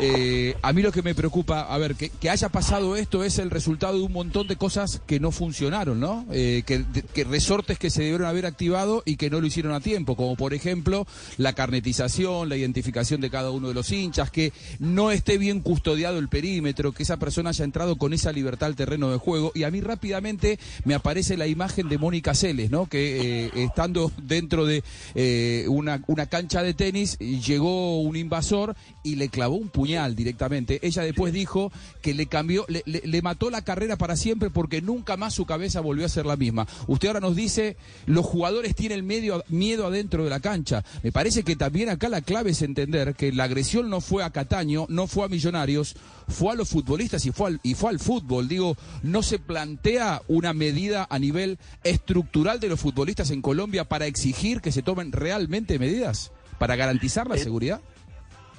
Eh, 0.00 0.56
a 0.62 0.72
mí 0.72 0.82
lo 0.82 0.90
que 0.90 1.02
me 1.02 1.14
preocupa, 1.14 1.60
a 1.60 1.78
ver, 1.78 1.94
que, 1.94 2.08
que, 2.10 2.28
haya 2.28 2.48
pasado 2.48 2.96
esto 2.96 3.22
es 3.22 3.38
el 3.38 3.50
resultado 3.50 3.98
de 3.98 4.04
un 4.04 4.12
montón 4.12 4.48
de 4.48 4.56
cosas 4.56 5.00
que 5.06 5.20
no 5.20 5.30
funcionaron, 5.30 6.00
¿no? 6.00 6.26
Eh, 6.32 6.64
que, 6.66 6.84
que, 7.14 7.22
resortes 7.22 7.78
que 7.78 7.88
se 7.88 8.02
debieron 8.02 8.26
haber 8.26 8.46
activado 8.46 9.04
y 9.06 9.14
que 9.14 9.30
no 9.30 9.40
lo 9.40 9.46
hicieron 9.46 9.72
a 9.74 9.80
tiempo, 9.80 10.16
como 10.16 10.34
por 10.34 10.52
ejemplo 10.52 11.06
la 11.36 11.52
carnetización, 11.52 12.48
la 12.48 12.56
identificación 12.56 13.20
de 13.20 13.30
cada 13.30 13.52
uno 13.52 13.68
de 13.68 13.74
los 13.74 13.92
hinchas, 13.92 14.28
que 14.28 14.52
no 14.80 15.12
esté 15.12 15.38
bien 15.38 15.60
custodiado 15.60 16.18
el 16.18 16.28
perímetro, 16.28 16.90
que 16.90 17.04
esa 17.04 17.18
persona 17.18 17.50
haya 17.50 17.64
entrado 17.64 17.94
con 17.96 18.12
esa 18.12 18.32
libertad 18.32 18.66
al 18.66 18.76
terreno 18.76 19.12
de 19.12 19.18
juego. 19.18 19.52
Y 19.54 19.62
a 19.62 19.70
mí 19.70 19.80
rápidamente 19.80 20.58
me 20.84 20.94
aparece 20.94 21.36
la 21.36 21.46
imagen 21.46 21.88
de 21.88 21.98
Mónica 21.98 22.34
Celes, 22.34 22.72
¿no? 22.72 22.86
Que 22.86 23.20
eh, 23.20 23.35
estando 23.54 24.10
dentro 24.22 24.66
de 24.66 24.82
eh, 25.14 25.66
una, 25.68 26.02
una, 26.06 26.26
cancha 26.26 26.62
de 26.62 26.74
tenis, 26.74 27.18
llegó 27.18 28.00
un 28.00 28.16
invasor 28.16 28.76
y 29.02 29.16
le 29.16 29.28
clavó 29.28 29.56
un 29.56 29.68
puñal 29.68 30.16
directamente. 30.16 30.80
Ella 30.82 31.02
después 31.02 31.32
dijo 31.32 31.72
que 32.02 32.14
le 32.14 32.26
cambió, 32.26 32.64
le, 32.68 32.82
le, 32.84 33.22
mató 33.22 33.50
la 33.50 33.62
carrera 33.62 33.96
para 33.96 34.16
siempre 34.16 34.50
porque 34.50 34.82
nunca 34.82 35.16
más 35.16 35.34
su 35.34 35.46
cabeza 35.46 35.80
volvió 35.80 36.06
a 36.06 36.08
ser 36.08 36.26
la 36.26 36.36
misma. 36.36 36.66
Usted 36.86 37.08
ahora 37.08 37.20
nos 37.20 37.36
dice, 37.36 37.76
los 38.06 38.26
jugadores 38.26 38.74
tienen 38.74 39.06
medio, 39.06 39.44
miedo 39.48 39.86
adentro 39.86 40.24
de 40.24 40.30
la 40.30 40.40
cancha. 40.40 40.84
Me 41.02 41.12
parece 41.12 41.42
que 41.42 41.56
también 41.56 41.88
acá 41.88 42.08
la 42.08 42.22
clave 42.22 42.50
es 42.50 42.62
entender 42.62 43.14
que 43.14 43.32
la 43.32 43.44
agresión 43.44 43.88
no 43.88 44.00
fue 44.00 44.24
a 44.24 44.30
Cataño, 44.30 44.86
no 44.88 45.06
fue 45.06 45.24
a 45.24 45.28
Millonarios, 45.28 45.96
fue 46.28 46.52
a 46.52 46.56
los 46.56 46.68
futbolistas 46.68 47.24
y 47.26 47.32
fue 47.32 47.48
al, 47.48 47.60
y 47.62 47.74
fue 47.74 47.90
al 47.90 48.00
fútbol. 48.00 48.48
Digo, 48.48 48.76
no 49.02 49.22
se 49.22 49.38
plantea 49.38 50.22
una 50.28 50.52
medida 50.52 51.06
a 51.08 51.18
nivel 51.18 51.58
estructural 51.84 52.60
de 52.60 52.68
los 52.68 52.80
futbolistas 52.80 53.15
en 53.18 53.42
Colombia 53.42 53.84
para 53.84 54.06
exigir 54.06 54.60
que 54.60 54.72
se 54.72 54.82
tomen 54.82 55.12
realmente 55.12 55.78
medidas 55.78 56.32
para 56.58 56.76
garantizar 56.76 57.28
la 57.28 57.36
eh, 57.36 57.38
seguridad. 57.38 57.80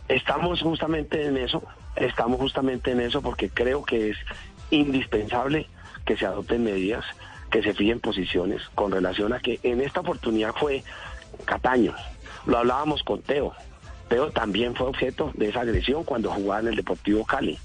Estamos 0.07 0.61
justamente 0.61 1.25
en 1.25 1.37
eso, 1.37 1.63
estamos 1.95 2.39
justamente 2.39 2.91
en 2.91 3.01
eso 3.01 3.21
porque 3.21 3.49
creo 3.49 3.83
que 3.83 4.11
es 4.11 4.17
indispensable 4.71 5.67
que 6.05 6.17
se 6.17 6.25
adopten 6.25 6.63
medidas, 6.63 7.05
que 7.51 7.61
se 7.61 7.73
fijen 7.73 7.99
posiciones 7.99 8.61
con 8.75 8.91
relación 8.91 9.33
a 9.33 9.39
que 9.39 9.59
en 9.63 9.81
esta 9.81 9.99
oportunidad 9.99 10.53
fue 10.55 10.83
Cataño. 11.45 11.93
Lo 12.45 12.57
hablábamos 12.57 13.03
con 13.03 13.21
Teo 13.21 13.53
pero 14.09 14.31
también 14.31 14.75
fue 14.75 14.87
objeto 14.87 15.31
de 15.35 15.49
esa 15.49 15.61
agresión 15.61 16.03
cuando 16.03 16.31
jugaba 16.31 16.61
en 16.61 16.67
el 16.67 16.75
Deportivo 16.75 17.25
Cali, 17.25 17.57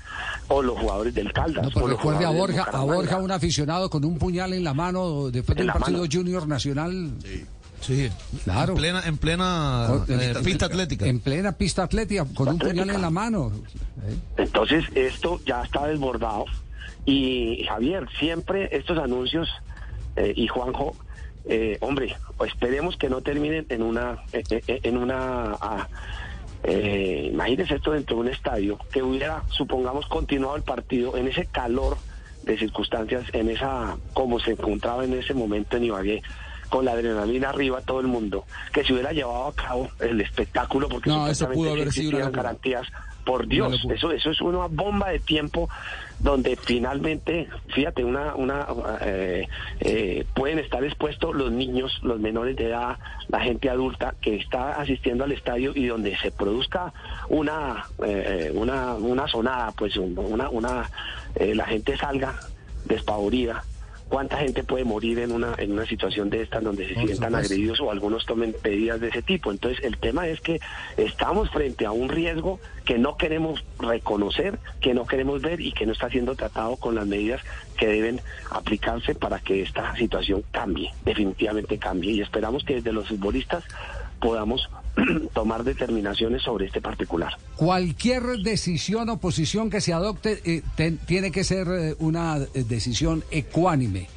o 0.48 0.62
los 0.62 0.78
jugadores 0.78 1.14
del 1.14 1.32
Caldas. 1.32 1.74
No, 1.74 1.86
recuerde 1.86 2.24
a 2.24 2.30
Borja, 2.30 2.64
a 2.64 2.80
Borja, 2.82 3.18
un 3.18 3.30
aficionado 3.30 3.88
con 3.88 4.04
un 4.04 4.18
puñal 4.18 4.52
en 4.52 4.64
la 4.64 4.74
mano 4.74 5.30
después 5.30 5.56
del 5.56 5.68
partido 5.68 6.04
Junior 6.10 6.46
Nacional. 6.46 7.12
Sí. 7.24 7.46
Sí, 7.80 8.08
claro. 8.44 8.74
En 8.74 8.78
plena, 8.78 9.02
en 9.04 9.18
plena 9.18 10.04
eh, 10.08 10.34
pista 10.44 10.66
atlética. 10.66 11.04
En 11.04 11.18
plena 11.18 11.50
pista 11.50 11.82
atlética, 11.82 12.24
con 12.32 12.48
un 12.48 12.58
puñal 12.58 12.90
en 12.90 13.02
la 13.02 13.10
mano. 13.10 13.50
Entonces, 14.36 14.84
esto 14.94 15.40
ya 15.44 15.62
está 15.62 15.88
desbordado. 15.88 16.44
Y 17.04 17.64
Javier, 17.68 18.06
siempre 18.20 18.68
estos 18.70 18.98
anuncios, 18.98 19.48
eh, 20.14 20.32
y 20.36 20.46
Juanjo, 20.46 20.94
eh, 21.44 21.76
hombre, 21.80 22.16
esperemos 22.46 22.96
que 22.96 23.08
no 23.08 23.20
terminen 23.20 23.66
en 23.68 23.82
una, 23.82 24.18
en 24.32 24.96
una 24.96 25.56
ah, 25.60 25.88
eh, 26.64 27.30
imagínense 27.32 27.74
esto 27.74 27.92
dentro 27.92 28.16
de 28.16 28.22
un 28.22 28.28
estadio 28.28 28.78
que 28.92 29.02
hubiera, 29.02 29.42
supongamos, 29.48 30.06
continuado 30.06 30.56
el 30.56 30.62
partido 30.62 31.16
en 31.16 31.28
ese 31.28 31.46
calor 31.46 31.96
de 32.44 32.58
circunstancias, 32.58 33.24
en 33.32 33.50
esa, 33.50 33.96
como 34.12 34.38
se 34.40 34.52
encontraba 34.52 35.04
en 35.04 35.14
ese 35.14 35.34
momento 35.34 35.76
en 35.76 35.84
Ibagué, 35.84 36.22
con 36.68 36.84
la 36.84 36.92
adrenalina 36.92 37.50
arriba 37.50 37.82
todo 37.82 38.00
el 38.00 38.06
mundo, 38.06 38.46
que 38.72 38.82
se 38.82 38.92
hubiera 38.92 39.12
llevado 39.12 39.48
a 39.48 39.54
cabo 39.54 39.88
el 40.00 40.20
espectáculo, 40.20 40.88
porque 40.88 41.10
no, 41.10 41.28
eso 41.28 41.48
pudo 41.50 41.72
haber 41.72 41.92
sido 41.92 42.30
garantías 42.30 42.86
por 43.24 43.46
Dios, 43.46 43.84
eso, 43.90 44.10
eso 44.10 44.30
es 44.30 44.40
una 44.40 44.66
bomba 44.66 45.10
de 45.10 45.18
tiempo 45.18 45.68
donde 46.18 46.56
finalmente, 46.56 47.48
fíjate, 47.68 48.04
una, 48.04 48.34
una 48.34 48.66
eh, 49.00 49.48
eh, 49.80 50.24
pueden 50.34 50.58
estar 50.58 50.84
expuestos 50.84 51.34
los 51.34 51.50
niños, 51.50 51.98
los 52.02 52.20
menores 52.20 52.56
de 52.56 52.66
edad, 52.66 52.98
la 53.28 53.40
gente 53.40 53.68
adulta 53.68 54.14
que 54.20 54.36
está 54.36 54.80
asistiendo 54.80 55.24
al 55.24 55.32
estadio 55.32 55.72
y 55.74 55.86
donde 55.86 56.16
se 56.18 56.30
produzca 56.30 56.92
una 57.28 57.86
eh, 58.04 58.52
una, 58.54 58.94
una 58.94 59.26
sonada, 59.26 59.72
pues 59.72 59.96
una, 59.96 60.48
una 60.48 60.90
la 61.38 61.64
gente 61.66 61.96
salga 61.96 62.34
despavorida 62.84 63.64
cuánta 64.12 64.36
gente 64.36 64.62
puede 64.62 64.84
morir 64.84 65.20
en 65.20 65.32
una, 65.32 65.54
en 65.56 65.72
una 65.72 65.86
situación 65.86 66.28
de 66.28 66.42
esta 66.42 66.60
donde 66.60 66.86
se 66.86 66.96
sientan 66.96 67.34
agredidos 67.34 67.80
o 67.80 67.90
algunos 67.90 68.26
tomen 68.26 68.54
medidas 68.62 69.00
de 69.00 69.08
ese 69.08 69.22
tipo. 69.22 69.50
Entonces, 69.50 69.82
el 69.82 69.96
tema 69.96 70.28
es 70.28 70.38
que 70.42 70.60
estamos 70.98 71.48
frente 71.48 71.86
a 71.86 71.92
un 71.92 72.10
riesgo 72.10 72.60
que 72.84 72.98
no 72.98 73.16
queremos 73.16 73.64
reconocer, 73.78 74.58
que 74.82 74.92
no 74.92 75.06
queremos 75.06 75.40
ver 75.40 75.62
y 75.62 75.72
que 75.72 75.86
no 75.86 75.92
está 75.92 76.10
siendo 76.10 76.34
tratado 76.34 76.76
con 76.76 76.94
las 76.94 77.06
medidas 77.06 77.40
que 77.78 77.86
deben 77.86 78.20
aplicarse 78.50 79.14
para 79.14 79.38
que 79.38 79.62
esta 79.62 79.96
situación 79.96 80.44
cambie, 80.50 80.92
definitivamente 81.06 81.78
cambie. 81.78 82.12
Y 82.12 82.20
esperamos 82.20 82.64
que 82.64 82.74
desde 82.74 82.92
los 82.92 83.08
futbolistas 83.08 83.64
podamos 84.20 84.68
tomar 85.34 85.64
determinaciones 85.64 86.42
sobre 86.42 86.66
este 86.66 86.80
particular. 86.80 87.36
Cualquier 87.56 88.22
decisión 88.42 89.08
o 89.08 89.18
posición 89.18 89.70
que 89.70 89.80
se 89.80 89.92
adopte 89.92 90.40
eh, 90.44 90.62
tiene 91.06 91.30
que 91.30 91.44
ser 91.44 91.68
eh, 91.68 91.94
una 91.98 92.38
eh, 92.38 92.64
decisión 92.64 93.24
ecuánime 93.30 94.08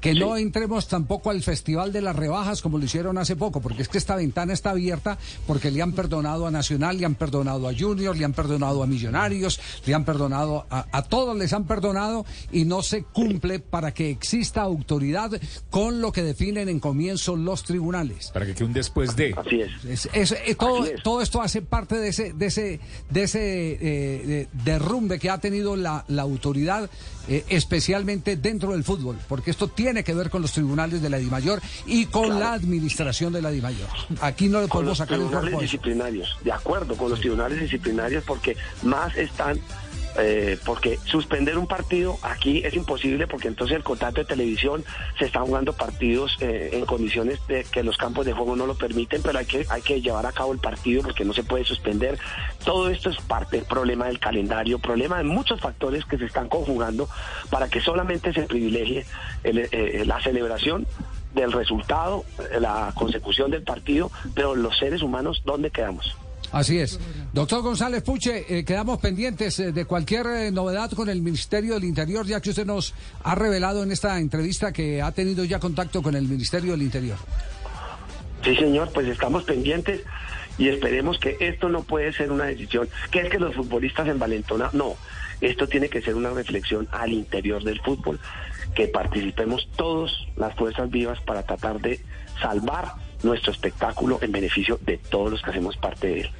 que 0.00 0.14
no 0.14 0.36
entremos 0.36 0.88
tampoco 0.88 1.30
al 1.30 1.42
Festival 1.42 1.92
de 1.92 2.02
las 2.02 2.14
Rebajas 2.14 2.62
como 2.62 2.78
lo 2.78 2.84
hicieron 2.84 3.18
hace 3.18 3.36
poco, 3.36 3.60
porque 3.60 3.82
es 3.82 3.88
que 3.88 3.98
esta 3.98 4.16
ventana 4.16 4.52
está 4.52 4.70
abierta 4.70 5.18
porque 5.46 5.70
le 5.70 5.82
han 5.82 5.92
perdonado 5.92 6.46
a 6.46 6.50
Nacional, 6.50 6.98
le 6.98 7.06
han 7.06 7.14
perdonado 7.14 7.68
a 7.68 7.74
Junior, 7.76 8.16
le 8.16 8.24
han 8.24 8.32
perdonado 8.32 8.82
a 8.82 8.86
Millonarios, 8.86 9.60
le 9.86 9.94
han 9.94 10.04
perdonado 10.04 10.66
a, 10.70 11.02
todos, 11.02 11.36
les 11.36 11.52
han 11.52 11.66
perdonado 11.66 12.24
y 12.52 12.64
no 12.64 12.82
se 12.82 13.02
cumple 13.02 13.58
para 13.58 13.92
que 13.92 14.10
exista 14.10 14.62
autoridad 14.62 15.30
con 15.70 16.00
lo 16.00 16.12
que 16.12 16.22
definen 16.22 16.68
en 16.68 16.80
comienzo 16.80 17.36
los 17.36 17.64
tribunales. 17.64 18.30
Para 18.32 18.46
que 18.46 18.64
un 18.64 18.72
después 18.72 19.16
de. 19.16 19.34
Así 19.36 19.60
es. 19.60 20.08
Eh, 20.12 20.54
todo, 20.54 20.86
todo 21.02 21.22
esto 21.22 21.42
hace 21.42 21.62
parte 21.62 21.96
de 21.96 22.08
ese, 22.08 22.32
de 22.32 22.46
ese, 22.46 22.80
de 23.10 23.22
ese 23.22 23.78
eh, 23.80 24.48
derrumbe 24.64 25.18
que 25.18 25.30
ha 25.30 25.38
tenido 25.38 25.76
la, 25.76 26.04
la 26.08 26.22
autoridad 26.22 26.90
eh, 27.28 27.44
especialmente 27.48 28.36
dentro 28.36 28.72
del 28.72 28.84
fútbol, 28.84 29.18
porque 29.28 29.50
esto 29.50 29.68
tiene 29.68 30.02
que 30.04 30.14
ver 30.14 30.30
con 30.30 30.42
los 30.42 30.52
tribunales 30.52 31.02
de 31.02 31.10
la 31.10 31.18
DIMAYOR 31.18 31.60
y 31.86 32.06
con 32.06 32.40
la 32.40 32.52
administración 32.52 33.32
de 33.32 33.42
la 33.42 33.50
DIMAYOR. 33.50 33.88
Aquí 34.20 34.48
no 34.48 34.60
le 34.60 34.68
podemos 34.68 34.98
sacar 34.98 35.18
los 35.18 35.28
tribunales 35.28 35.60
disciplinarios, 35.60 36.36
de 36.42 36.52
acuerdo 36.52 36.96
con 36.96 37.10
los 37.10 37.20
tribunales 37.20 37.60
disciplinarios, 37.60 38.24
porque 38.24 38.56
más 38.82 39.16
están 39.16 39.60
eh, 40.16 40.58
porque 40.64 40.98
suspender 41.04 41.58
un 41.58 41.66
partido 41.66 42.18
aquí 42.22 42.62
es 42.64 42.74
imposible 42.74 43.26
porque 43.26 43.48
entonces 43.48 43.76
el 43.76 43.82
contrato 43.82 44.20
de 44.20 44.24
televisión 44.24 44.84
se 45.18 45.26
están 45.26 45.46
jugando 45.46 45.72
partidos 45.72 46.36
eh, 46.40 46.70
en 46.72 46.86
condiciones 46.86 47.38
de 47.46 47.64
que 47.64 47.82
los 47.82 47.96
campos 47.96 48.26
de 48.26 48.32
juego 48.32 48.56
no 48.56 48.66
lo 48.66 48.74
permiten, 48.74 49.22
pero 49.22 49.38
hay 49.38 49.46
que, 49.46 49.66
hay 49.68 49.82
que 49.82 50.00
llevar 50.00 50.26
a 50.26 50.32
cabo 50.32 50.52
el 50.52 50.58
partido 50.58 51.02
porque 51.02 51.24
no 51.24 51.32
se 51.32 51.44
puede 51.44 51.64
suspender. 51.64 52.18
Todo 52.64 52.90
esto 52.90 53.10
es 53.10 53.18
parte 53.18 53.58
del 53.58 53.66
problema 53.66 54.06
del 54.06 54.18
calendario, 54.18 54.78
problema 54.78 55.18
de 55.18 55.24
muchos 55.24 55.60
factores 55.60 56.04
que 56.04 56.18
se 56.18 56.24
están 56.24 56.48
conjugando 56.48 57.08
para 57.50 57.68
que 57.68 57.80
solamente 57.80 58.32
se 58.32 58.42
privilegie 58.42 59.04
eh, 59.44 60.04
la 60.06 60.20
celebración 60.20 60.86
del 61.34 61.52
resultado, 61.52 62.24
la 62.58 62.92
consecución 62.94 63.50
del 63.50 63.62
partido, 63.62 64.10
pero 64.34 64.54
los 64.54 64.76
seres 64.78 65.02
humanos, 65.02 65.42
¿dónde 65.44 65.70
quedamos? 65.70 66.16
Así 66.52 66.78
es. 66.78 66.98
Doctor 67.32 67.62
González 67.62 68.02
Puche, 68.02 68.44
eh, 68.48 68.64
quedamos 68.64 68.98
pendientes 68.98 69.58
eh, 69.60 69.72
de 69.72 69.84
cualquier 69.84 70.26
eh, 70.26 70.50
novedad 70.50 70.90
con 70.92 71.08
el 71.08 71.20
Ministerio 71.20 71.74
del 71.74 71.84
Interior, 71.84 72.26
ya 72.26 72.40
que 72.40 72.50
usted 72.50 72.66
nos 72.66 72.94
ha 73.22 73.34
revelado 73.34 73.82
en 73.82 73.92
esta 73.92 74.18
entrevista 74.18 74.72
que 74.72 75.02
ha 75.02 75.12
tenido 75.12 75.44
ya 75.44 75.58
contacto 75.58 76.02
con 76.02 76.14
el 76.14 76.26
Ministerio 76.26 76.72
del 76.72 76.82
Interior. 76.82 77.18
Sí, 78.42 78.56
señor, 78.56 78.90
pues 78.92 79.08
estamos 79.08 79.44
pendientes 79.44 80.02
y 80.56 80.68
esperemos 80.68 81.18
que 81.18 81.36
esto 81.40 81.68
no 81.68 81.82
puede 81.82 82.12
ser 82.12 82.32
una 82.32 82.44
decisión, 82.44 82.88
que 83.10 83.20
es 83.20 83.30
que 83.30 83.38
los 83.38 83.54
futbolistas 83.54 84.08
en 84.08 84.18
Valentona, 84.18 84.70
no, 84.72 84.96
esto 85.40 85.68
tiene 85.68 85.88
que 85.88 86.00
ser 86.00 86.14
una 86.14 86.30
reflexión 86.30 86.88
al 86.90 87.12
interior 87.12 87.62
del 87.62 87.80
fútbol, 87.80 88.18
que 88.74 88.88
participemos 88.88 89.68
todos 89.76 90.26
las 90.36 90.54
fuerzas 90.54 90.90
vivas 90.90 91.20
para 91.20 91.42
tratar 91.42 91.80
de 91.80 92.00
salvar 92.40 92.94
nuestro 93.22 93.52
espectáculo 93.52 94.18
en 94.22 94.32
beneficio 94.32 94.78
de 94.84 94.98
todos 94.98 95.32
los 95.32 95.42
que 95.42 95.50
hacemos 95.50 95.76
parte 95.76 96.06
de 96.06 96.20
él. 96.20 96.30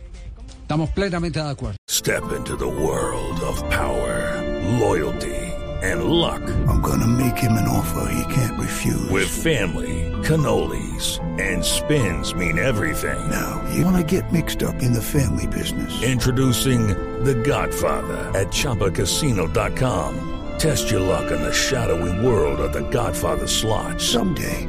Estamos 0.63 0.91
plenamente 0.91 1.43
de 1.43 1.49
acuerdo. 1.49 1.77
Step 1.89 2.23
into 2.37 2.57
the 2.57 2.67
world 2.67 3.41
of 3.43 3.63
power, 3.71 4.43
loyalty 4.79 5.49
and 5.83 6.05
luck. 6.05 6.43
I'm 6.69 6.81
gonna 6.81 7.07
make 7.07 7.39
him 7.39 7.53
an 7.53 7.69
offer 7.69 8.11
he 8.13 8.35
can't 8.35 8.59
refuse. 8.59 9.09
With 9.11 9.29
family, 9.29 10.13
cannolis 10.23 11.21
and 11.41 11.65
spins 11.65 12.35
mean 12.35 12.59
everything. 12.59 13.31
Now, 13.31 13.63
you 13.75 13.85
wanna 13.85 14.03
get 14.05 14.33
mixed 14.33 14.63
up 14.63 14.83
in 14.83 14.93
the 14.93 15.03
family 15.03 15.47
business. 15.47 16.03
Introducing 16.03 16.89
The 17.25 17.35
Godfather 17.35 18.31
at 18.39 18.49
Choppacasino.com. 18.49 20.35
Test 20.59 20.91
your 20.91 21.01
luck 21.01 21.31
in 21.31 21.41
the 21.41 21.53
shadowy 21.53 22.27
world 22.27 22.61
of 22.61 22.73
The 22.73 22.89
Godfather 22.91 23.47
slot. 23.47 24.01
Someday, 24.01 24.69